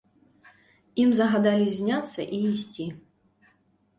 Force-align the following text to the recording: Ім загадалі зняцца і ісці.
Ім 1.03 1.09
загадалі 1.19 1.67
зняцца 1.77 2.21
і 2.37 2.39
ісці. 2.53 2.87